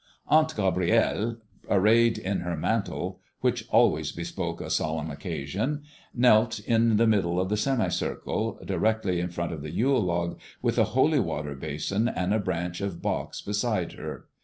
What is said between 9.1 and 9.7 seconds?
in front of the